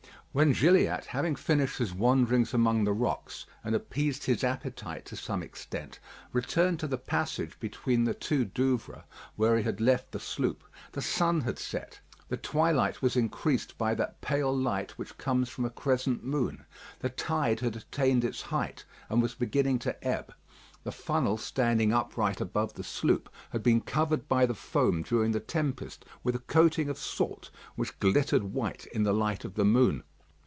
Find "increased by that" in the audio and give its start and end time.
13.17-14.21